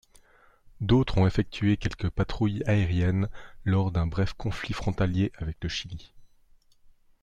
D'autres 0.79 1.19
ont 1.19 1.27
effectué 1.27 1.77
quelques 1.77 2.09
patrouilles 2.09 2.63
aériennes 2.65 3.29
lors 3.65 3.91
d'un 3.91 4.07
bref 4.07 4.33
conflit 4.33 4.73
frontalier 4.73 5.31
avec 5.37 5.57
le 5.61 5.69
Chili. 5.69 6.11